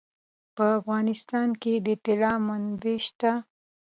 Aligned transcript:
په 0.55 0.65
افغانستان 0.79 1.49
کې 1.61 1.73
د 1.85 1.87
طلا 2.03 2.33
منابع 2.47 2.97
شته. 3.07 3.31